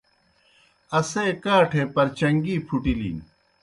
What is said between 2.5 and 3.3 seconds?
پُھٹِلِن۔